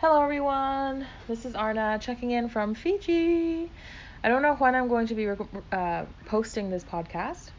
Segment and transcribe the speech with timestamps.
[0.00, 1.06] Hello, everyone.
[1.28, 3.70] This is Arna checking in from Fiji.
[4.24, 7.50] I don't know when I'm going to be uh, posting this podcast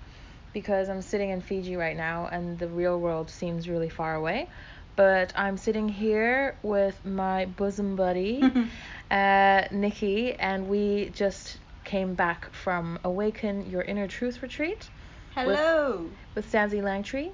[0.51, 4.49] because I'm sitting in Fiji right now and the real world seems really far away.
[4.95, 8.41] But I'm sitting here with my bosom buddy,
[9.11, 14.89] uh, Nikki, and we just came back from Awaken Your Inner Truth retreat
[15.35, 16.09] Hello.
[16.33, 17.29] with Stanzi Langtree.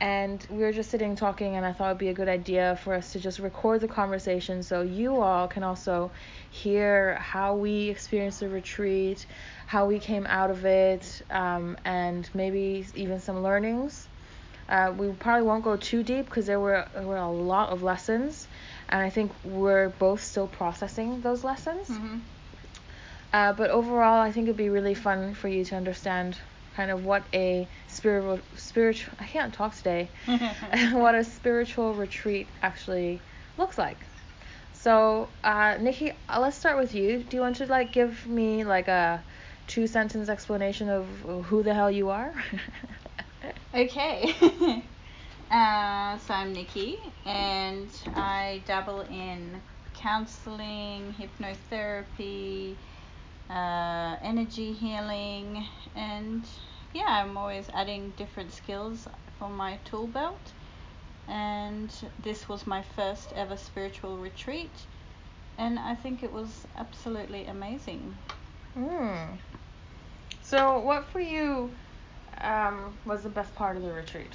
[0.00, 2.94] And we were just sitting talking, and I thought it'd be a good idea for
[2.94, 6.12] us to just record the conversation so you all can also
[6.50, 9.26] hear how we experienced the retreat,
[9.66, 14.06] how we came out of it, um, and maybe even some learnings.
[14.68, 17.82] Uh, we probably won't go too deep because there were there were a lot of
[17.82, 18.46] lessons,
[18.90, 21.88] and I think we're both still processing those lessons.
[21.88, 22.18] hmm
[23.32, 26.38] Uh, but overall, I think it'd be really fun for you to understand
[26.78, 30.12] kind of what a spiritual spiritual I can't talk today.
[30.92, 33.22] what a spiritual retreat actually
[33.58, 34.06] looks like.
[34.72, 37.24] So, uh, Nikki, uh, let's start with you.
[37.24, 39.24] Do you want to like give me like a
[39.66, 41.06] two sentence explanation of
[41.46, 42.32] who the hell you are?
[43.74, 44.34] okay.
[45.50, 49.62] uh, so I'm Nikki, and I dabble in
[49.94, 52.78] counseling, hypnotherapy,
[53.50, 56.44] uh, energy healing, and
[56.92, 60.52] yeah, I'm always adding different skills for my tool belt.
[61.28, 64.86] And this was my first ever spiritual retreat,
[65.58, 68.14] and I think it was absolutely amazing.
[68.74, 69.34] Hmm.
[70.42, 71.70] So, what for you
[72.40, 74.32] um, was the best part of the retreat?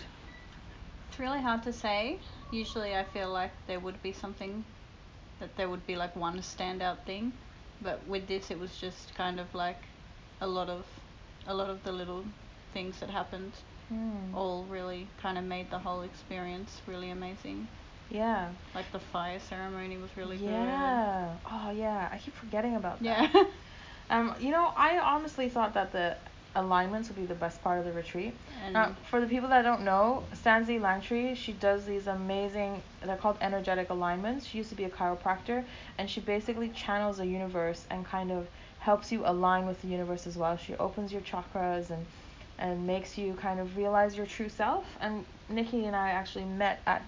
[1.09, 2.19] It's really hard to say.
[2.51, 4.63] Usually, I feel like there would be something
[5.39, 7.33] that there would be like one standout thing,
[7.83, 9.81] but with this, it was just kind of like
[10.41, 10.85] a lot of
[11.47, 12.23] a lot of the little
[12.73, 13.51] things that happened
[13.89, 14.33] Hmm.
[14.33, 17.67] all really kind of made the whole experience really amazing.
[18.09, 18.49] Yeah.
[18.73, 21.35] Like the fire ceremony was really yeah.
[21.51, 22.09] Oh yeah.
[22.11, 23.29] I keep forgetting about that.
[23.33, 23.43] Yeah.
[24.09, 26.17] Um, you know, I honestly thought that the
[26.55, 28.33] alignments would be the best part of the retreat.
[28.65, 33.17] and Uh, for the people that don't know, Stanzi Langtree, she does these amazing, they're
[33.17, 34.45] called energetic alignments.
[34.45, 35.63] She used to be a chiropractor,
[35.97, 38.47] and she basically channels the universe and kind of
[38.79, 40.57] helps you align with the universe as well.
[40.57, 42.05] She opens your chakras and
[42.59, 44.85] and makes you kind of realize your true self.
[45.01, 47.01] And Nikki and I actually met at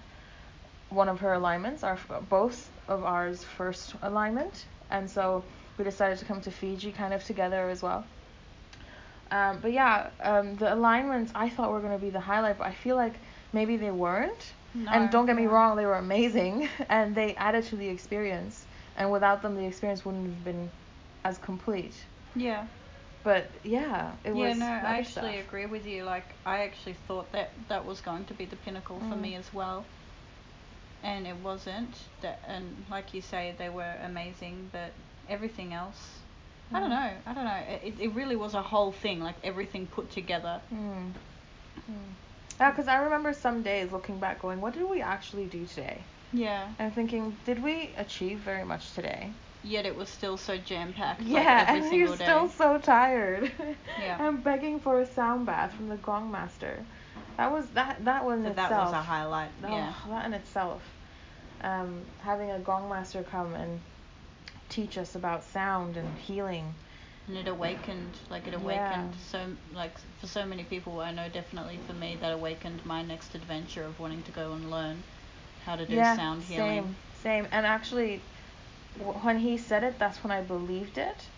[0.90, 5.44] one of her alignments, our both of ours first alignment, and so
[5.78, 8.04] we decided to come to Fiji kind of together as well.
[9.30, 12.72] Um, but yeah, um, the alignments I thought were gonna be the highlight, but I
[12.72, 13.20] feel like
[13.52, 14.54] maybe they weren't.
[14.74, 18.66] no, and don't get me wrong, they were amazing, and they added to the experience.
[18.96, 20.70] And without them, the experience wouldn't have been
[21.24, 22.06] as complete.
[22.34, 22.66] Yeah.
[23.22, 24.56] But yeah, it yeah, was.
[24.58, 25.38] Yeah, no, I actually stuff.
[25.38, 26.04] agree with you.
[26.04, 29.16] Like, I actually thought that that was going to be the pinnacle for Mm.
[29.16, 29.86] me as well,
[31.02, 32.08] and it wasn't.
[32.20, 34.94] That, and like you say, they were amazing, but
[35.28, 36.25] everything else,
[36.74, 36.90] I don't Mm.
[36.90, 37.10] know.
[37.26, 37.62] I don't know.
[37.82, 40.60] It, it really was a whole thing, like everything put together.
[40.68, 41.08] Hmm.
[41.86, 41.92] Hmm.
[42.60, 46.02] Yeah, because I remember some days looking back, going, "What did we actually do today?"
[46.32, 46.68] Yeah.
[46.78, 49.32] And thinking, "Did we achieve very much today?"
[49.62, 51.22] Yet it was still so jam packed.
[51.22, 52.24] Yeah, like, every and single you're day.
[52.24, 53.50] still so tired.
[54.02, 54.16] Yeah.
[54.20, 56.84] I'm begging for a sound bath from the Gong Master.
[57.38, 59.50] That was that that one in But that was a highlight.
[59.64, 59.92] Oh, Yeah.
[60.10, 60.82] that in itself.
[61.62, 63.80] Um, having a Gong Master come and
[64.68, 66.74] teach us about sound and healing.
[67.28, 68.62] And it awakened, like it Yeah.
[68.62, 69.38] awakened so,
[69.74, 71.00] like for so many people.
[71.00, 74.70] I know definitely for me that awakened my next adventure of wanting to go and
[74.70, 75.02] learn
[75.64, 76.84] how to do yeah, sound healing.
[76.84, 76.96] same.
[77.22, 77.48] same.
[77.50, 78.22] And actually,
[78.98, 81.28] w- when he said it, that's when I believed it.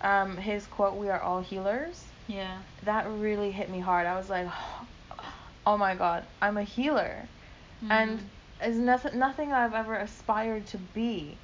[0.00, 2.58] Um, his quote, "We are all healers." Yeah.
[2.84, 4.06] That really hit me hard.
[4.06, 4.48] I was like,
[5.66, 7.28] "Oh my God, I'm a healer."
[7.90, 8.28] and Mhm.
[8.62, 11.38] is nothing nothing I've ever aspired to be.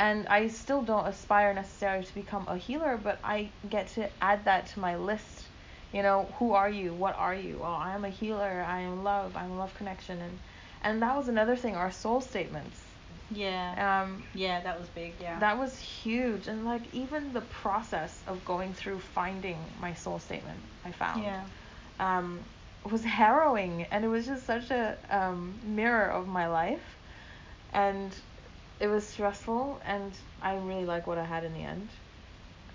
[0.00, 4.46] And I still don't aspire necessarily to become a healer, but I get to add
[4.46, 5.44] that to my list.
[5.92, 6.94] You know, who are you?
[6.94, 7.60] What are you?
[7.62, 8.64] Oh, I am a healer.
[8.66, 9.36] I am love.
[9.36, 10.38] I'm love connection, and
[10.82, 11.76] and that was another thing.
[11.76, 12.80] Our soul statements.
[13.30, 14.00] yeah.
[14.02, 15.12] Um, yeah, that was big.
[15.20, 15.38] Yeah.
[15.38, 20.60] that was huge, and like even the process of going through finding my soul statement,
[20.82, 21.44] I found yeah.
[21.98, 22.40] um,
[22.90, 26.96] was harrowing, and it was just such a um, mirror of my life,
[27.74, 28.14] and
[28.80, 31.90] it was stressful, and I really like what I had in the end.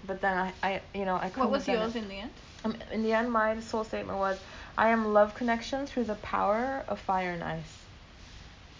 [0.03, 2.41] But then I, I you know, I What couldn't What was yours in the end?
[2.65, 4.39] Um, in the end, my soul statement was,
[4.77, 7.87] "I am love connection through the power of fire and ice."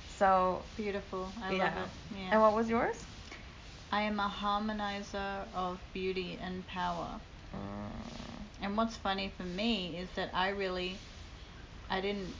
[0.07, 1.33] So Beautiful.
[1.41, 1.65] I yeah.
[1.65, 1.89] love it.
[2.15, 2.31] Yeah.
[2.31, 3.07] And what was yours?
[3.91, 7.21] I am a harmonizer of beauty and power.
[7.53, 11.01] Mm, And what's funny for me is that I really,
[11.89, 12.35] I didn't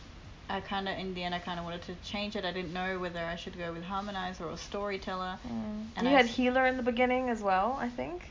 [0.49, 2.45] I kind of in the end I kind of wanted to change it.
[2.45, 5.37] I didn't know whether I should go with harmonizer or storyteller.
[5.47, 5.85] Mm.
[5.95, 8.29] And You I had s- healer in the beginning as well, I think.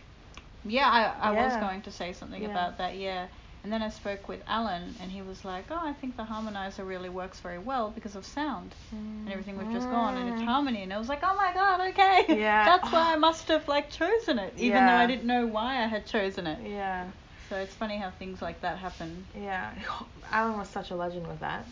[0.64, 0.88] Yeah,
[1.20, 2.50] I, I was going to say something Yeah.
[2.50, 2.96] about that.
[2.96, 3.26] Yeah.
[3.64, 6.86] And then I spoke with Alan, and he was like, "Oh, I think the harmonizer
[6.86, 10.44] really works very well because of sound and everything we've just gone, and it's Mm.
[10.44, 12.64] harmony." And I was like, "Oh my god, okay, Yeah.
[12.66, 15.86] that's why I must have like chosen it, even though I didn't know why I
[15.86, 17.06] had chosen it." Yeah.
[17.48, 19.26] So it's funny how things like that happen.
[19.34, 19.70] Yeah,
[20.30, 21.64] Alan was such a legend with that,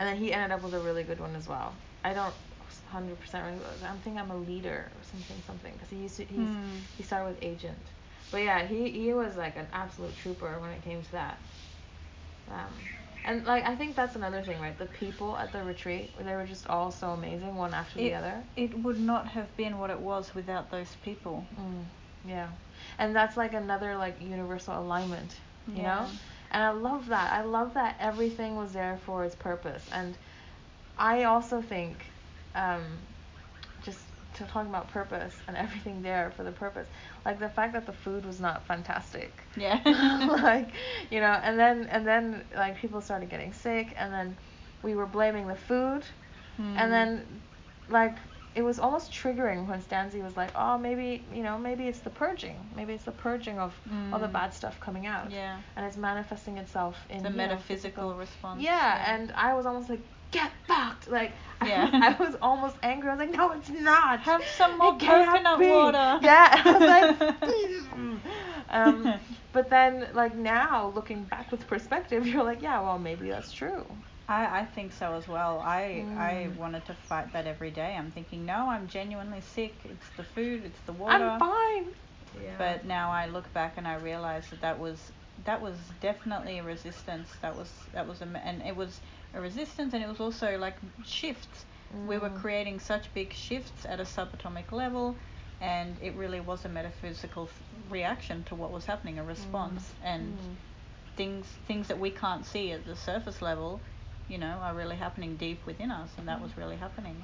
[0.00, 1.78] and then he ended up with a really good one as well.
[2.04, 2.34] I don't
[2.86, 3.78] hundred percent remember.
[3.86, 6.78] I'm thinking I'm a leader or something something because he used to he's Hmm.
[6.96, 7.92] he started with agent,
[8.30, 11.40] but yeah, he he was like an absolute trooper when it came to that.
[12.48, 12.90] Um,
[13.24, 14.78] and like I think that's another thing, right?
[14.78, 18.44] The people at the retreat, they were just all so amazing, one after the other.
[18.56, 21.48] it would not have been what it was without those people.
[21.58, 21.86] Mm,
[22.24, 22.50] yeah,
[22.98, 25.40] and that's like another like universal alignment,
[25.74, 25.82] you Yeah.
[25.82, 26.10] know.
[26.50, 27.32] And I love that.
[27.32, 29.88] I love that everything was there for its purpose.
[29.92, 30.16] And
[30.98, 32.06] I also think,
[32.54, 32.98] um,
[33.82, 36.88] just to talk about purpose and everything there for the purpose,
[37.24, 39.44] like the fact that the food was not fantastic.
[39.56, 39.78] Yeah.
[40.42, 40.70] like,
[41.10, 44.36] you know, and then and then like people started getting sick, and then
[44.82, 46.04] we were blaming the food,
[46.56, 46.74] Hmm.
[46.76, 47.40] and then
[47.88, 48.16] like
[48.54, 52.10] it was almost triggering when Stanzi was like, oh maybe you know maybe it's the
[52.10, 53.74] purging, maybe it's the purging of
[54.12, 54.32] all the Mm.
[54.32, 55.58] bad stuff coming out, Yeah.
[55.76, 58.60] and it's manifesting itself in the you know, metaphysical response.
[58.62, 60.00] yeah, and I was almost like,
[60.32, 61.08] get fucked.
[61.08, 61.32] Like,
[61.66, 61.90] Yeah.
[61.92, 63.10] I, was almost angry.
[63.10, 64.20] I was like, no, it's not.
[64.20, 66.18] Have some more It coconut water.
[66.22, 66.62] Yeah.
[66.64, 66.88] I was
[67.20, 68.18] like, "Mm."
[68.70, 69.14] um,
[69.52, 73.84] but then, like, now, looking back with perspective, you're like, yeah, well, maybe that's true.
[74.30, 75.60] I, I think so as well.
[75.60, 76.56] I I Mm.
[76.56, 77.96] wanted to fight that every day.
[77.96, 79.74] I'm thinking, no, I'm genuinely sick.
[79.84, 81.24] It's the food, it's the water.
[81.24, 81.86] I'm fine.
[82.42, 82.56] Yeah.
[82.58, 85.12] But now I look back and I realize that that was
[85.44, 87.28] that was definitely a resistance.
[87.42, 89.00] That was that was a and it was
[89.34, 91.66] a resistance and it was also like shifts.
[92.06, 92.40] We were Mm.
[92.40, 95.18] creating such big shifts at a subatomic level,
[95.60, 97.50] and it really was a metaphysical
[97.88, 100.56] reaction to what was happening, a response, and Mm.
[101.16, 103.82] things things that we can't see at the surface level,
[104.30, 107.16] you know, are really happening deep within us, and that was really happening.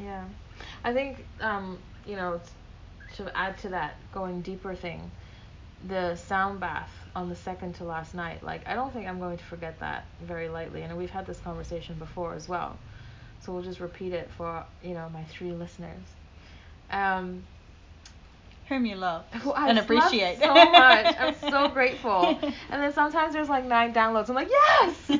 [0.00, 0.24] Yeah,
[0.84, 2.40] I think um, you know
[3.16, 5.10] to add to that going deeper thing,
[5.86, 8.42] the sound bath on the second to last night.
[8.42, 11.38] Like I don't think I'm going to forget that very lightly, and we've had this
[11.40, 12.78] conversation before as well.
[13.40, 16.02] So we'll just repeat it for you know my three listeners.
[16.90, 17.44] Um,
[18.68, 21.16] Whom you love who I and love appreciate so much.
[21.18, 22.38] I'm so grateful.
[22.70, 24.28] And then sometimes there's like nine downloads.
[24.28, 25.10] I'm like yes.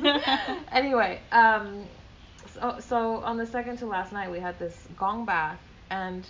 [0.71, 1.83] anyway, um,
[2.53, 5.59] so so on the second to last night we had this gong bath
[5.89, 6.27] and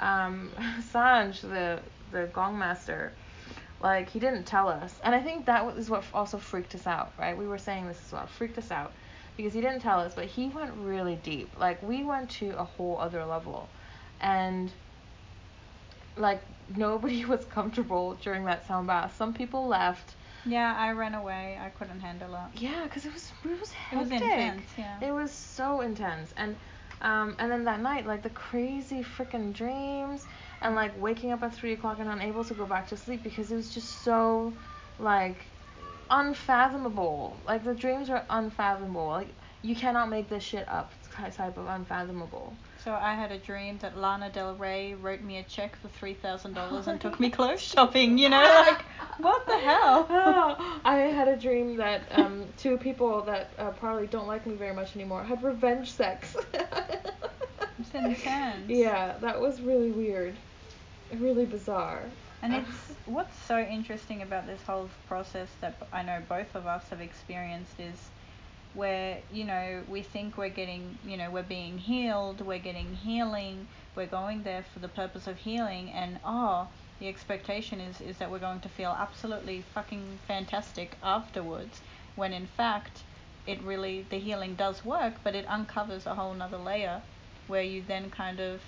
[0.00, 0.50] um,
[0.92, 1.80] Sanj the
[2.10, 3.12] the gong master.
[3.82, 7.12] Like he didn't tell us, and I think that was what also freaked us out,
[7.18, 7.36] right?
[7.36, 8.92] We were saying this as well, freaked us out,
[9.36, 11.50] because he didn't tell us, but he went really deep.
[11.60, 13.68] Like we went to a whole other level,
[14.22, 14.72] and
[16.16, 16.42] like
[16.76, 19.16] nobody was comfortable during that sound bath.
[19.16, 20.14] Some people left.
[20.44, 21.58] Yeah, I ran away.
[21.60, 22.60] I couldn't handle it.
[22.60, 25.00] Yeah, because it was it was It was intense, yeah.
[25.00, 26.56] It was so intense, and
[27.02, 30.26] um, and then that night, like the crazy freaking dreams,
[30.62, 33.50] and like waking up at three o'clock and unable to go back to sleep because
[33.52, 34.54] it was just so,
[34.98, 35.44] like,
[36.10, 37.36] unfathomable.
[37.46, 39.08] Like the dreams are unfathomable.
[39.08, 40.92] Like you cannot make this shit up.
[41.34, 42.56] Type of unfathomable.
[42.86, 46.14] So I had a dream that Lana Del Rey wrote me a check for three
[46.14, 48.16] thousand dollars and took me clothes shopping.
[48.16, 48.84] You know, like
[49.18, 50.06] what the hell?
[50.84, 54.72] I had a dream that um, two people that uh, probably don't like me very
[54.72, 56.36] much anymore had revenge sex.
[57.78, 58.70] It's intense.
[58.70, 60.34] Yeah, that was really weird.
[61.18, 62.02] Really bizarre.
[62.40, 62.68] And it's
[63.04, 67.78] what's so interesting about this whole process that I know both of us have experienced
[67.80, 67.98] is
[68.76, 73.66] where you know we think we're getting you know we're being healed we're getting healing
[73.96, 76.68] we're going there for the purpose of healing and oh
[77.00, 81.80] the expectation is is that we're going to feel absolutely fucking fantastic afterwards
[82.16, 83.02] when in fact
[83.46, 87.00] it really the healing does work but it uncovers a whole nother layer
[87.48, 88.60] where you then kind of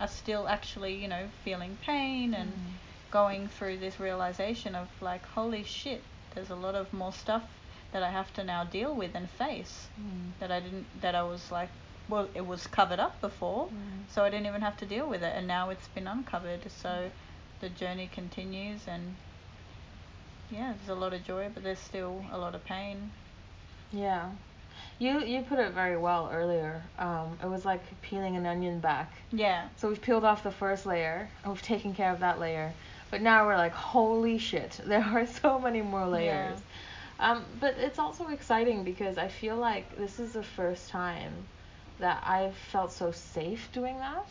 [0.00, 3.12] are still actually you know feeling pain and Mm.
[3.12, 6.02] going through this realization of like holy shit
[6.34, 7.44] there's a lot of more stuff
[7.94, 10.32] that I have to now deal with and face Mm.
[10.40, 11.70] that I didn't that I was like
[12.08, 14.12] well it was covered up before Mm.
[14.12, 17.10] so I didn't even have to deal with it and now it's been uncovered so
[17.60, 19.14] the journey continues and
[20.50, 23.10] yeah there's a lot of joy but there's still a lot of pain
[23.92, 24.30] Yeah.
[24.98, 26.82] You you put it very well earlier.
[26.98, 29.08] Um, it was like peeling an onion back.
[29.32, 32.72] yeah So we've peeled off the first layer, and we've taken care of that layer.
[33.10, 36.58] But now we're like, holy shit, there are so many more layers.
[37.20, 41.32] Um, but it's also exciting because I feel like this is the first time
[42.00, 44.26] that I've felt so safe doing that.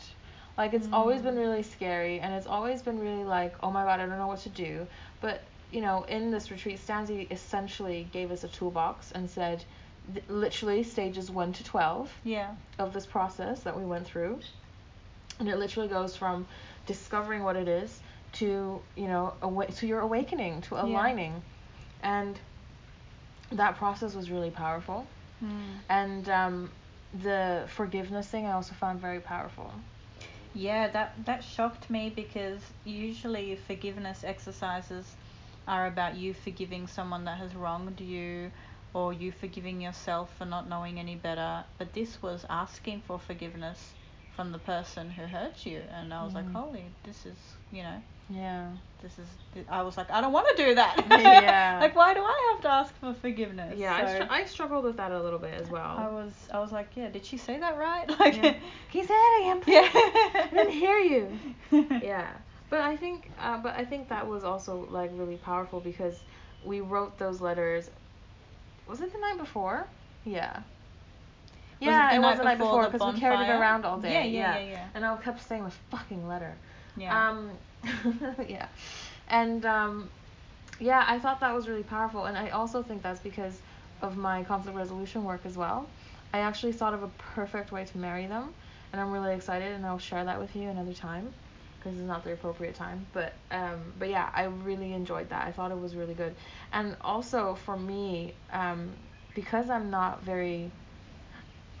[0.58, 1.38] Like it's always been Mm.
[1.38, 4.40] really scary and it's always been really like, oh my god, I don't know what
[4.40, 4.86] to do.
[5.20, 5.40] But
[5.72, 9.64] you know, in this retreat, Stanzi essentially gave us a toolbox and said,
[10.12, 12.54] th- literally stages one to twelve Yeah.
[12.78, 14.38] of this process that we went through,
[15.40, 16.46] and it literally goes from
[16.86, 17.98] discovering what it is
[18.34, 20.82] to you know awa- to your awakening to Yeah.
[20.82, 21.42] aligning,
[22.02, 22.38] and
[23.52, 25.06] that process was really powerful.
[25.42, 25.78] Mm.
[25.88, 26.70] And um,
[27.22, 29.70] the forgiveness thing I also found very powerful.
[30.54, 35.16] Yeah, that that shocked me because usually forgiveness exercises
[35.66, 38.50] are about you forgiving someone that has wronged you
[38.92, 41.64] or you forgiving yourself for not knowing any better.
[41.78, 43.94] But this was asking for forgiveness
[44.36, 46.52] from the person who hurt you and I was like, Mm.
[46.52, 47.38] "Holy, this is,
[47.70, 48.70] you know, Yeah.
[49.02, 49.28] this is
[49.68, 51.78] I was like, I don't want to do that." Yeah.
[51.84, 53.74] like why do I have to ask for forgiveness?
[53.78, 55.96] Yeah, I, str- I struggled with that a little bit as well.
[55.98, 58.54] I was I was like, "Yeah, did she say that right?" Like Yeah.
[58.92, 59.74] Say that again, please?
[59.74, 60.42] Yeah.
[60.44, 61.38] I didn't hear you.
[62.02, 62.30] yeah
[62.70, 66.16] but i think uh, but i think that was also like really powerful because
[66.64, 67.90] we wrote those letters
[68.86, 69.86] was it the night before
[70.24, 70.60] yeah
[71.80, 74.12] yeah the it was the night before because we carried it around all day.
[74.12, 74.86] Yeah, yeah, yeah, yeah.
[74.94, 76.54] and i kept saying the fucking letter.
[76.96, 77.28] Yeah.
[77.28, 77.50] um
[78.48, 78.68] yeah.
[79.28, 80.08] And um
[80.80, 82.24] yeah i thought that was really powerful.
[82.24, 83.60] And i also think that's because
[84.02, 85.88] of my conflict resolution work as well.
[86.32, 88.54] I actually thought of a perfect way to marry them
[88.92, 91.32] and i'm really excited and i'll share that with you another time
[91.78, 93.06] because it's not the appropriate time.
[93.12, 95.46] But um but yeah i really enjoyed that.
[95.46, 96.34] I thought it was really good.
[96.72, 98.90] And also for me um
[99.34, 100.70] because i'm not very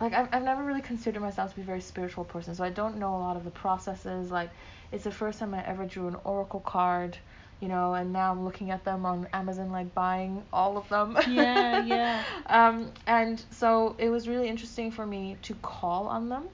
[0.04, 2.70] like I've, I've never really considered myself to be a very spiritual person so i
[2.70, 4.50] don't know a lot of the processes like
[4.92, 7.16] it's the first time i ever drew an oracle card
[7.60, 11.16] you know and now i'm looking at them on amazon like buying all of them
[11.28, 12.22] Yeah, yeah.
[12.46, 16.44] um and so it was really interesting for me to call on them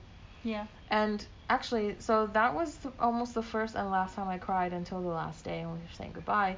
[0.45, 0.67] yeah.
[0.91, 5.03] and actually so that was the, almost the first and last time i cried until
[5.03, 6.57] the last day when we were saying goodbye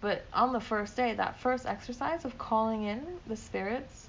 [0.00, 4.08] but on the first day that first exercise of calling in the spirits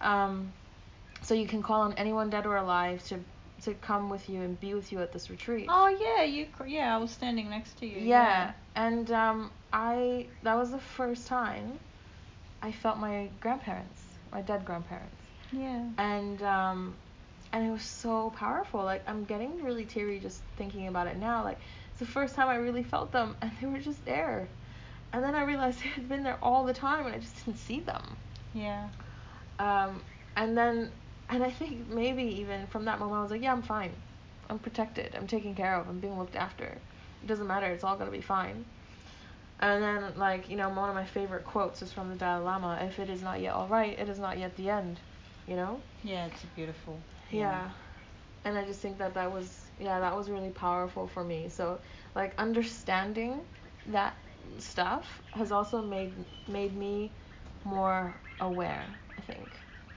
[0.00, 0.52] um
[1.24, 3.18] so you can call on anyone dead or alive to
[3.62, 5.66] to come with you and be with you at this retreat.
[5.68, 6.46] Oh yeah, you.
[6.66, 7.98] Yeah, I was standing next to you.
[7.98, 11.78] yeah, and um, I that was the first time
[12.62, 14.02] I felt my grandparents,
[14.32, 15.14] my dead grandparents,
[15.52, 15.82] Yeah.
[15.98, 16.94] and um,
[17.52, 18.82] and it was so powerful.
[18.84, 21.42] Like I'm getting really teary just thinking about it now.
[21.44, 21.58] Like
[21.90, 24.48] it's the first time I really felt them, and they were just there.
[25.12, 27.58] And then I realized they had been there all the time, and I just didn't
[27.60, 28.16] see them.
[28.52, 28.88] Yeah.
[29.58, 30.02] Um,
[30.36, 30.90] and then,
[31.30, 33.92] and I think maybe even from that moment, I was like, yeah, I'm fine.
[34.50, 35.14] I'm protected.
[35.14, 35.88] I'm taken care of.
[35.88, 36.64] I'm being looked after.
[36.64, 37.66] It doesn't matter.
[37.66, 38.64] It's all gonna be fine.
[39.60, 42.78] And then, like, you know, one of my favorite quotes is from the Dalai Lama
[42.82, 45.00] if it is not yet alright, it is not yet the end.
[45.46, 45.80] You know?
[46.02, 47.00] Yeah, it's beautiful.
[47.30, 47.70] Yeah.
[48.44, 51.48] And I just think that that was, yeah, that was really powerful for me.
[51.48, 51.80] So,
[52.14, 53.40] like, understanding
[53.86, 54.16] that
[54.58, 56.12] stuff has also made
[56.46, 57.10] made me
[57.64, 58.86] more aware,
[59.18, 59.48] I think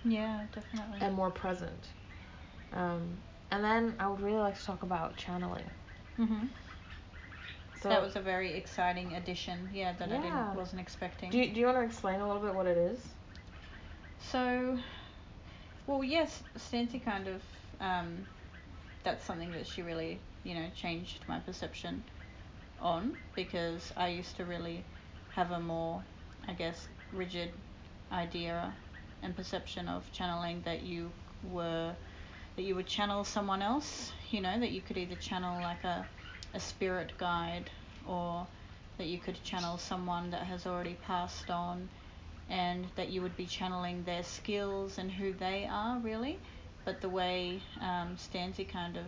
[0.03, 0.97] Yeah, definitely.
[1.01, 1.87] and more present.
[2.73, 3.17] Um,
[3.51, 5.69] and then I would really like to talk about channeling.
[6.19, 6.49] Mhm.
[7.81, 9.69] So that was a very exciting addition.
[9.73, 10.21] Yeah, that I Yeah.
[10.21, 11.29] didn't wasn't expecting.
[11.31, 12.99] do you, do you want to explain a little bit what it is?
[14.31, 14.79] So,
[15.85, 17.41] well, yes, Stanzi kind of,
[17.79, 18.25] um,
[19.03, 22.03] that's something that she really, you know, changed my perception
[22.81, 24.83] on because I used to really
[25.35, 26.03] have a more,
[26.47, 27.51] I guess, rigid
[28.11, 28.73] idea
[29.21, 31.11] and perception of channeling that you
[31.51, 31.93] were,
[32.55, 36.05] that you would channel someone else, you know, that you could either channel like a,
[36.53, 37.69] a spirit guide
[38.07, 38.47] or
[38.97, 41.89] that you could channel someone that has already passed on
[42.49, 46.39] and that you would be channeling their skills and who they are really.
[46.85, 49.05] But the way um, Stanzi kind of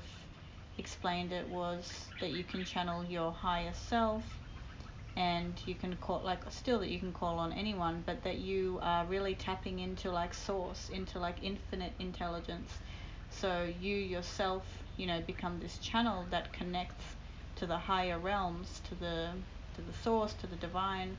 [0.77, 4.23] explained it was that you can channel your higher self
[5.15, 8.79] and you can call like still that you can call on anyone but that you
[8.81, 12.71] are really tapping into like source into like infinite intelligence.
[13.31, 14.63] So you yourself
[14.97, 17.05] you know become this channel that connects
[17.55, 19.29] to the higher realms to the
[19.75, 21.17] to the source to the divine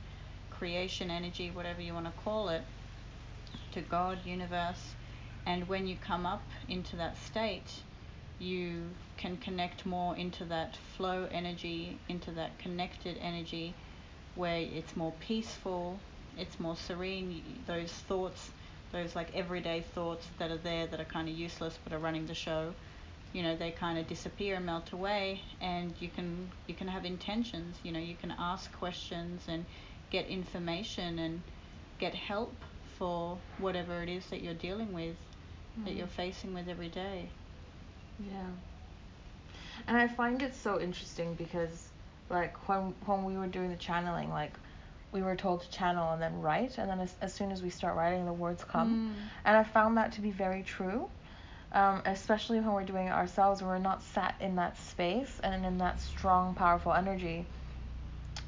[0.50, 2.62] creation energy whatever you want to call it
[3.72, 4.94] to god universe.
[5.46, 7.82] And when you come up into that state
[8.40, 8.82] you
[9.16, 13.74] can connect more into that flow energy into that connected energy
[14.34, 15.98] where it's more peaceful
[16.38, 18.50] it's more serene those thoughts
[18.92, 22.26] those like everyday thoughts that are there that are kind of useless but are running
[22.26, 22.72] the show
[23.32, 27.04] you know they kind of disappear and melt away and you can you can have
[27.04, 29.64] intentions you know you can ask questions and
[30.10, 31.42] get information and
[32.00, 32.54] get help
[33.00, 35.16] for whatever it is that you're dealing with,
[35.84, 35.98] that Mm.
[35.98, 37.30] you're facing with every day.
[38.28, 38.46] Yeah.
[39.86, 41.88] And I find it so interesting because
[42.28, 44.52] like when when we were doing the channeling, like
[45.12, 47.70] we were told to channel and then write and then as, as soon as we
[47.70, 49.12] start writing the words come.
[49.12, 49.22] Mm.
[49.44, 51.08] And I found that to be very true.
[51.72, 55.78] Um, especially when we're doing it ourselves, we're not sat in that space and in
[55.78, 57.46] that strong, powerful energy.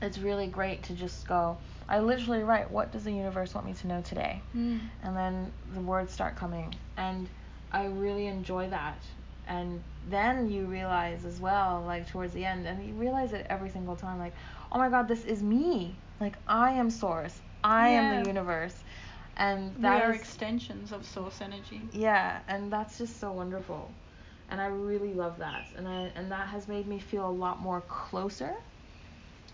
[0.01, 1.57] It's really great to just go.
[1.89, 4.81] I literally write, "What does the universe want me to know today?" Mm.
[5.05, 7.29] and then the words start coming and
[7.73, 8.99] i really enjoy that
[9.47, 13.69] and then you realize as well like towards the end and you realize it every
[13.71, 14.35] single time like
[14.73, 15.97] oh my god this is me.
[16.21, 17.41] Like i am source.
[17.65, 18.83] I am the universe.
[19.37, 21.89] And We that are is- extensions of source energy.
[21.93, 23.95] yeah and that's just so wonderful.
[24.51, 25.67] And i really love that.
[25.77, 28.55] And i and that has made me feel a lot more closer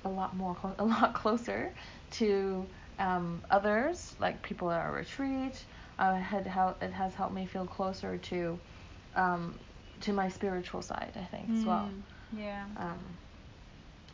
[0.05, 1.73] a lot more a lot closer
[2.13, 2.67] to
[2.99, 5.65] um, others like people at our retreat.
[5.99, 8.59] Uh, had hel- it has helped me feel closer to
[9.17, 9.59] um,
[10.01, 12.03] to my spiritual side i think as well Mm.
[12.39, 12.65] Yeah.
[12.77, 12.99] um,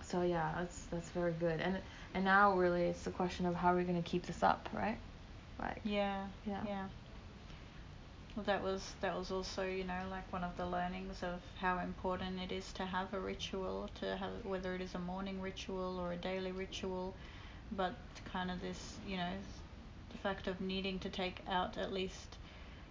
[0.02, 1.78] so yeah that's that's very good and
[2.14, 4.68] and now really it's the question of how are we going to keep this up
[4.72, 4.98] right
[5.58, 6.26] like Yeah.
[6.46, 6.60] Yeah.
[6.66, 6.86] Yeah.
[8.36, 11.78] Well, that was that was also you know like one of the learnings of how
[11.78, 15.98] important it is to have a ritual, to have whether it is a morning ritual
[16.00, 17.14] or a daily ritual,
[17.72, 17.94] but
[18.32, 19.32] kind of this you know
[20.12, 22.36] the fact of needing to take out at least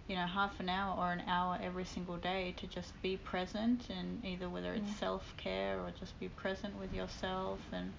[0.08, 3.88] you know half an hour or an hour every single day to just be present
[3.90, 4.98] and either whether it's Mm.
[4.98, 7.92] self care or just be present with yourself and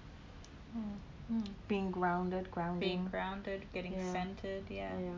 [1.32, 1.44] Mm.
[1.68, 4.12] being grounded grounding being grounded, getting Yeah.
[4.12, 4.62] centered.
[4.70, 4.92] Yeah.
[4.98, 5.12] Yeah.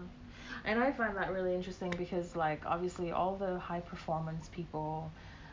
[0.65, 5.11] And I find that really interesting because, like, obviously, all the high performance people,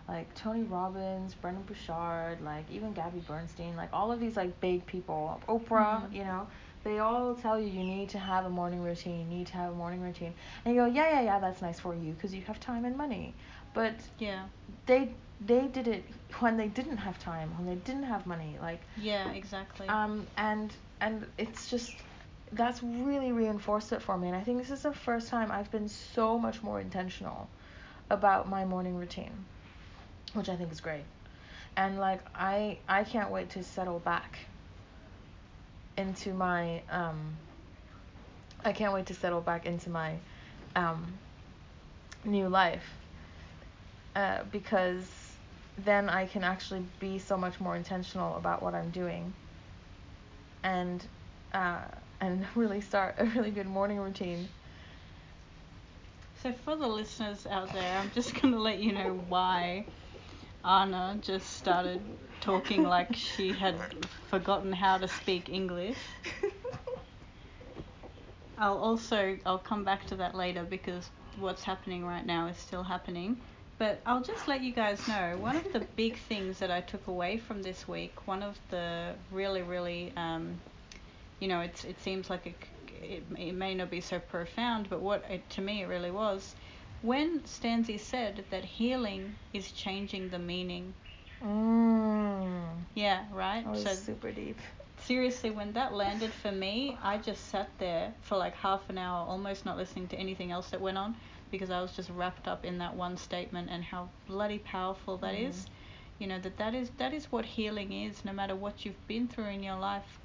[0.08, 4.86] like Tony Robbins, Brendon Burchard, like even Gabby Bernstein, like all of these like big
[4.86, 6.14] people, Oprah, Mhm.
[6.14, 6.48] you know,
[6.86, 9.74] they all tell you you need to have a morning routine, you need to have
[9.74, 10.34] a morning routine,
[10.66, 12.98] and you go, yeah, yeah, yeah, that's nice for you because you have time and
[12.98, 13.36] money,
[13.74, 14.46] but Yeah.
[14.86, 15.10] they
[15.46, 16.06] they did it
[16.40, 19.32] when they didn't have time, when they didn't have money, like Yeah.
[19.32, 19.88] Exactly.
[19.90, 21.94] um, and and it's just
[22.54, 24.28] that's really reinforced it for me.
[24.28, 27.50] And I think this is the first time I've been so much more intentional
[28.10, 29.46] about my morning routine,
[30.34, 31.06] which I think is great.
[31.78, 34.40] And like I I can't wait to settle back
[35.98, 37.36] into my um
[38.64, 40.16] I can't wait to settle back into my
[40.76, 41.20] um
[42.24, 42.86] new life.
[44.16, 45.06] Uh, because
[45.78, 49.34] then I can actually be so much more intentional about what I'm doing
[50.64, 51.06] and
[51.54, 51.82] uh,
[52.22, 54.48] and really start a really good morning routine.
[56.42, 59.86] So for the listeners out there, I'm just gonna let you know why
[60.66, 62.02] Anna just started
[62.42, 63.76] talking like she had
[64.30, 65.98] forgotten how to speak English.
[68.58, 72.84] I'll also I'll come back to that later because what's happening right now is still
[72.84, 73.38] happening.
[73.78, 77.08] But I'll just let you guys know one of the big things that I took
[77.08, 80.60] away from this week, one of the really really um,
[81.40, 82.56] you know, it's it seems like it,
[83.04, 86.56] it it may not be so profound, but what it, to me it really was
[87.06, 90.94] when Stanzi said that healing is changing the meaning.
[91.44, 92.86] Mm.
[92.96, 93.64] Yeah, right.
[93.64, 94.58] That was so super deep.
[94.98, 99.28] seriously, when that landed for me, I just sat there for like half an hour,
[99.28, 101.16] almost not listening to anything else that went on,
[101.52, 105.36] because I was just wrapped up in that one statement and how bloody powerful that
[105.36, 105.66] is.
[105.66, 105.70] Mhm.
[106.20, 108.24] You know that that is that is what healing is.
[108.26, 110.20] No matter what you've been through in your life,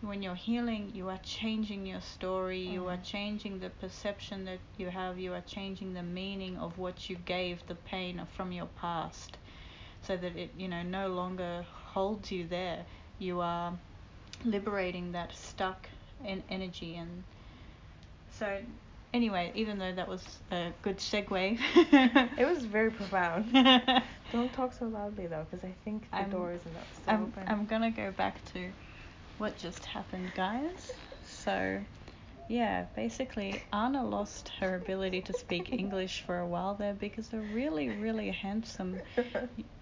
[0.00, 2.60] when you're healing, you are changing your story.
[2.60, 3.04] You are Mhm.
[3.04, 5.18] changing the perception that you have.
[5.18, 9.36] You are changing the meaning of what you gave the pain from your past,
[10.02, 12.84] so that it you know no longer holds you there.
[13.18, 13.76] You are
[14.44, 15.88] liberating that stuck
[16.24, 17.24] en- energy and
[18.30, 18.62] so
[19.12, 21.58] anyway even though that was a good segue
[22.38, 23.52] It was very profound.
[24.32, 27.22] Don't talk so loudly though, because I think the I'm- door isn't up- still I'm,
[27.24, 27.48] open.
[27.48, 28.70] I'm gonna go back to
[29.38, 30.92] what just happened guys
[31.24, 31.80] so
[32.48, 37.40] yeah basically Anna lost her ability to speak English for a while there because a
[37.40, 39.00] really really handsome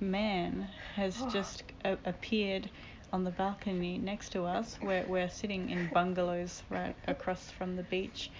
[0.00, 2.70] man has just a- appeared
[3.12, 4.78] on the balcony next to us.
[4.82, 8.30] We're, we're sitting in bungalows right across from the beach.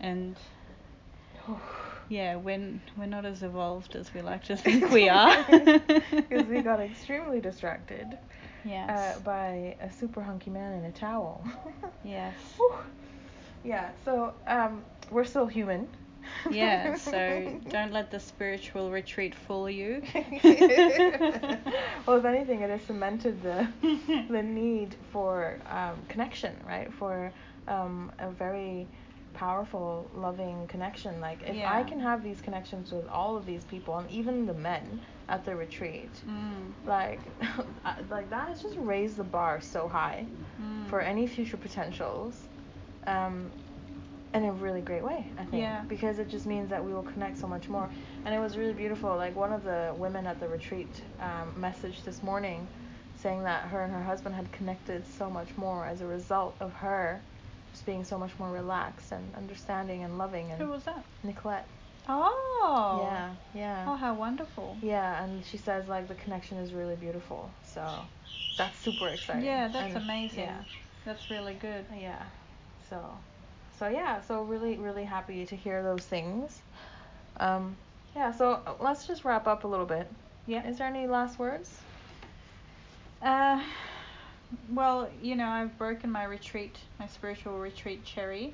[0.00, 0.36] And
[2.08, 5.44] yeah, when we're not as evolved as we like to think we are.
[6.10, 8.18] Because we got extremely distracted
[8.64, 9.16] Yes.
[9.16, 11.44] uh, by a super hunky man in a towel.
[12.04, 12.34] Yes.
[12.56, 12.74] Whew.
[13.62, 15.88] Yeah, so um, we're still human.
[16.50, 20.02] Yeah, so don't let the spiritual retreat fool you.
[22.06, 23.68] well, if anything, it has cemented the
[24.30, 26.92] the need for um, connection, right?
[26.92, 27.32] For
[27.68, 28.88] um, a very
[29.34, 31.20] powerful, loving connection.
[31.20, 34.54] Like if I can have these connections with all of these people and even the
[34.54, 35.00] men
[35.32, 36.72] at the retreat, Mm.
[36.86, 37.20] like
[38.10, 40.26] like that has just raised the bar so high
[40.60, 40.86] Mm.
[40.90, 42.34] for any future potentials.
[43.06, 43.50] Um,
[44.34, 45.60] in a really great way, I think.
[45.62, 45.82] Yeah.
[45.88, 47.86] Because it just means that we will connect so much more.
[48.24, 49.14] And it was really beautiful.
[49.14, 50.88] Like one of the women at the retreat
[51.20, 52.66] um, messaged this morning
[53.22, 56.72] saying that her and her husband had connected so much more as a result of
[56.72, 57.20] her
[57.72, 60.50] just being so much more relaxed and understanding and loving.
[60.50, 61.04] And Who was that?
[61.22, 61.66] Nicolette.
[62.08, 63.00] Oh.
[63.04, 63.84] Yeah, yeah.
[63.88, 64.76] Oh, how wonderful.
[64.82, 67.50] Yeah, and she says like the connection is really beautiful.
[67.64, 67.82] So
[68.56, 69.44] that's super exciting.
[69.44, 70.44] Yeah, that's And- amazing.
[70.44, 70.58] Yeah.
[71.04, 71.84] That's really good.
[71.98, 72.22] Yeah.
[72.88, 73.02] So,
[73.78, 74.20] so yeah.
[74.22, 76.60] So really, really happy to hear those things.
[77.40, 77.76] Um,
[78.14, 78.32] yeah.
[78.32, 80.08] So uh, let's just wrap up a little bit.
[80.46, 80.66] Yeah.
[80.68, 81.70] Is there any last words?
[83.20, 83.60] Uh,
[84.72, 88.52] well, you know, I've broken my retreat, my spiritual retreat cherry,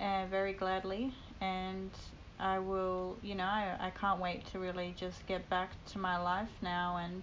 [0.00, 1.90] uh, very gladly, and
[2.40, 6.18] I will, you know, I, I can't wait to really just get back to my
[6.20, 7.22] life now, and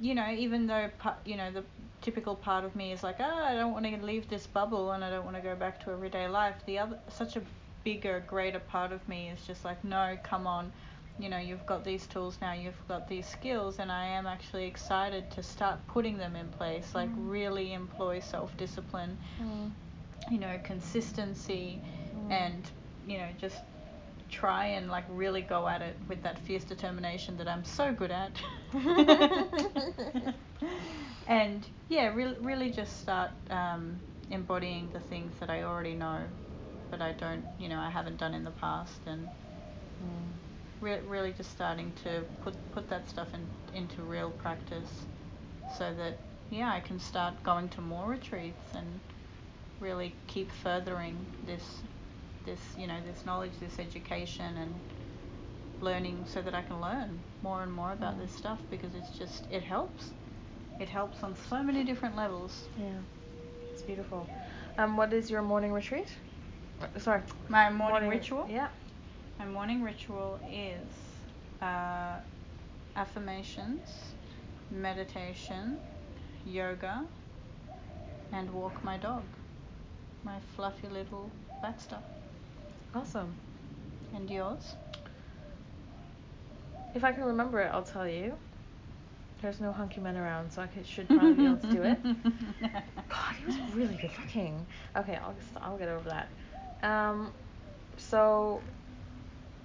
[0.00, 0.88] you know, even though
[1.24, 1.64] you know the
[2.00, 5.04] typical part of me is like, oh, I don't want to leave this bubble, and
[5.04, 6.54] I don't want to go back to everyday life.
[6.66, 7.42] The other, such a
[7.84, 10.72] bigger, greater part of me is just like, no, come on.
[11.18, 14.66] You know, you've got these tools now, you've got these skills, and I am actually
[14.66, 16.94] excited to start putting them in place.
[16.94, 17.30] Like, Mm.
[17.30, 19.72] really employ self discipline, Mm.
[20.30, 21.80] you know, consistency,
[22.14, 22.30] Mm.
[22.30, 22.70] and,
[23.06, 23.62] you know, just
[24.28, 28.10] try and like really go at it with that fierce determination that I'm so good
[28.10, 28.40] at.
[31.26, 36.24] and yeah, really, really just start um, embodying the things that I already know,
[36.90, 39.30] but I don't, you know, I haven't done in the past, and
[40.02, 40.38] Mm.
[40.80, 45.06] re- really just starting to put put that stuff in, into real practice,
[45.68, 46.18] so that
[46.50, 49.00] yeah, I can start going to more retreats and
[49.80, 51.82] really keep furthering this
[52.48, 54.74] this you know this knowledge, this education, and
[55.80, 58.22] learning so that I can learn more and more about Mm.
[58.22, 60.10] this stuff because it's just it helps.
[60.80, 62.68] It helps on so many different levels.
[62.78, 63.00] Yeah.
[63.72, 64.26] It's beautiful.
[64.78, 66.08] Um, what is your morning retreat?
[66.80, 67.22] Uh, Sorry.
[67.48, 68.46] My morning, ritual.
[68.48, 68.68] Yeah.
[69.38, 70.88] My morning ritual is
[71.60, 72.16] uh,
[72.96, 73.88] affirmations,
[74.70, 75.78] meditation,
[76.46, 77.04] yoga,
[78.32, 79.24] and walk my dog,
[80.24, 81.30] my fluffy little
[81.62, 81.98] Baxter.
[82.94, 83.34] Awesome.
[84.14, 84.74] And yours?
[86.94, 88.34] If I can remember it, I'll tell you.
[89.42, 91.98] There's no hunky men around, so I could, should probably be able to do it.
[93.08, 94.66] God, he was really good looking.
[94.96, 96.28] Okay, I'll just, I'll get over that.
[96.82, 97.32] Um,
[97.96, 98.62] so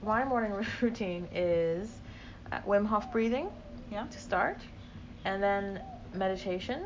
[0.04, 1.90] my morning routine is
[2.52, 3.48] uh, Wim Hof breathing
[3.92, 4.06] Yeah.
[4.06, 4.60] to start,
[5.26, 5.80] and then
[6.14, 6.84] meditation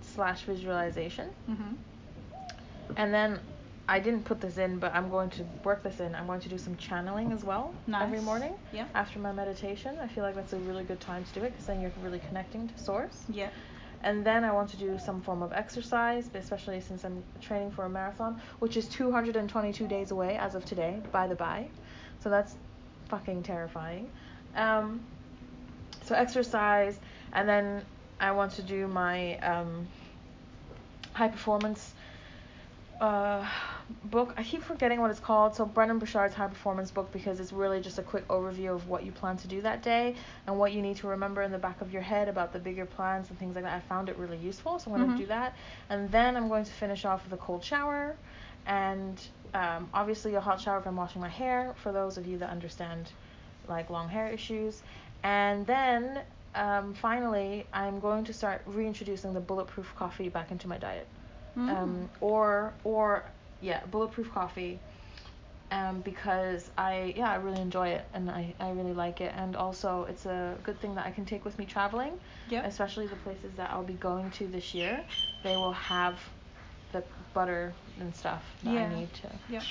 [0.00, 1.74] slash visualization, Mhm.
[2.96, 3.38] and then
[3.88, 6.14] I didn't put this in, but I'm going to work this in.
[6.14, 8.86] I'm going to do some channeling as well every morning Yeah.
[8.94, 9.96] after my meditation.
[10.02, 12.18] I feel like that's a really good time to do it because then you're really
[12.28, 13.22] connecting to source.
[13.30, 13.48] Yeah.
[14.02, 17.84] And then I want to do some form of exercise, especially since I'm training for
[17.84, 21.68] a marathon, which is 222 days away as of today, by the by.
[22.20, 22.56] So that's
[23.08, 24.10] fucking terrifying.
[24.56, 25.00] Um,
[26.04, 26.98] so exercise,
[27.32, 27.82] and then
[28.20, 29.86] I want to do my um,
[31.12, 31.94] high performance
[33.00, 33.46] uh,
[34.04, 34.34] book.
[34.36, 35.54] I keep forgetting what it's called.
[35.54, 39.04] So Brendon Burchard's high performance book because it's really just a quick overview of what
[39.04, 40.14] you plan to do that day
[40.46, 42.84] and what you need to remember in the back of your head about the bigger
[42.86, 43.74] plans and things like that.
[43.74, 45.18] I found it really useful, so I'm going to Mhm.
[45.18, 45.54] do that.
[45.88, 48.16] And then I'm going to finish off with a cold shower
[48.66, 49.20] and
[49.54, 52.50] um, obviously a hot shower if I'm washing my hair for those of you that
[52.50, 53.10] understand
[53.68, 54.82] like long hair issues.
[55.22, 56.22] And then
[56.54, 61.06] um, finally, I'm going to start reintroducing the bulletproof coffee back into my diet
[61.56, 61.70] Mm.
[61.70, 63.24] um, or or
[63.60, 64.78] yeah, bulletproof coffee.
[65.72, 69.56] Um, because I yeah I really enjoy it and I, I really like it and
[69.56, 72.12] also it's a good thing that I can take with me traveling,
[72.50, 72.66] Yep.
[72.66, 75.02] especially the places that I'll be going to this year.
[75.42, 76.20] They will have
[76.92, 77.02] the
[77.34, 78.82] butter and stuff that Yeah.
[78.82, 79.28] I need to.
[79.48, 79.64] Yep.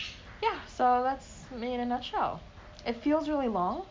[0.44, 2.42] Yeah, so that's me in a nutshell.
[2.86, 3.86] It feels really long.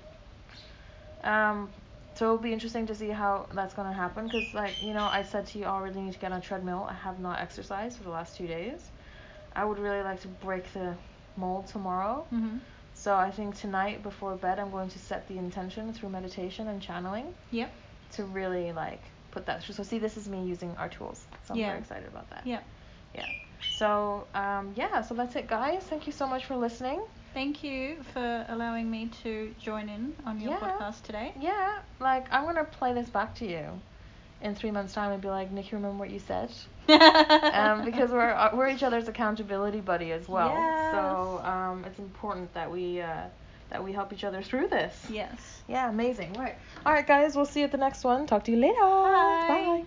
[1.23, 1.71] Um,
[2.15, 5.23] so it'll be interesting to see how that's gonna happen because, like, you know, I
[5.23, 6.87] said to you, I really need to get on a treadmill.
[6.89, 8.91] I have not exercised for the last two days.
[9.57, 10.95] I would really like to break the
[11.37, 12.27] mold tomorrow.
[12.33, 12.61] Mhm.
[12.95, 16.81] So I think tonight before bed, I'm going to set the intention through meditation and
[16.81, 17.71] channeling Yep.
[18.13, 19.63] to really like put that.
[19.63, 19.75] through.
[19.75, 21.27] So see, this is me using our tools.
[21.45, 21.69] So I'm Yeah.
[21.71, 22.47] very excited about that.
[22.47, 22.63] Yep.
[23.15, 23.27] Yeah.
[23.69, 25.83] So um, yeah, so that's it, guys.
[25.85, 27.03] Thank you so much for listening.
[27.33, 30.61] Thank you for allowing me to join in on your Yeah.
[30.61, 31.33] podcast today.
[31.41, 33.81] Yeah, like I'm gonna play this back to you,
[34.45, 36.51] in three months' time and be like, Nikki, remember what you said?
[36.89, 40.53] um, because we're uh, we're each other's accountability buddy as well.
[40.55, 40.91] Yes.
[40.93, 43.25] So um, it's important that we uh,
[43.71, 45.07] that we help each other through this.
[45.11, 45.63] yes.
[45.67, 46.35] Yeah, amazing.
[46.35, 46.57] Right.
[46.85, 47.35] All right, guys.
[47.35, 48.27] We'll see you at the next one.
[48.27, 48.81] Talk to you later.
[48.81, 49.47] Bye.
[49.49, 49.85] Bye.